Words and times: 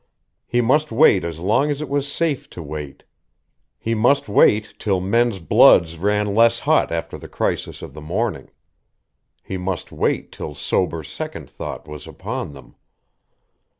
He 0.47 0.61
must 0.61 0.91
wait 0.91 1.23
as 1.23 1.37
long 1.37 1.69
as 1.69 1.79
it 1.79 1.87
was 1.87 2.11
safe 2.11 2.49
to 2.49 2.63
wait; 2.63 3.03
he 3.77 3.93
must 3.93 4.27
wait 4.27 4.73
till 4.79 4.99
men's 4.99 5.37
bloods 5.37 5.95
ran 5.99 6.33
less 6.33 6.57
hot 6.61 6.91
after 6.91 7.19
the 7.19 7.27
crisis 7.29 7.83
of 7.83 7.93
the 7.93 8.01
morning. 8.01 8.49
He 9.43 9.57
must 9.57 9.91
wait 9.91 10.31
till 10.31 10.55
sober 10.55 11.03
second 11.03 11.51
thought 11.51 11.87
was 11.87 12.07
upon 12.07 12.53
them.... 12.53 12.73